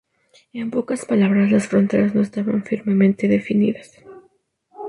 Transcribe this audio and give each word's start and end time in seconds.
En 0.51 0.71
pocas 0.71 1.05
palabras, 1.05 1.51
las 1.51 1.67
fronteras 1.67 2.15
no 2.15 2.21
estaban 2.23 2.63
firmemente 2.63 3.27
definidas. 3.27 4.01